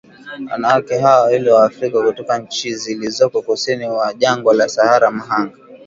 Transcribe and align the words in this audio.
Wanawake 0.51 0.97
hawa 0.99 1.21
wawili 1.21 1.49
Waafrika 1.49 2.03
kutoka 2.03 2.37
nchi 2.39 2.75
zilizoko 2.75 3.41
kusini 3.41 3.87
mwa 3.87 4.13
jangwa 4.13 4.53
la 4.53 4.69
Sahara 4.69 5.11
mhanga 5.11 5.57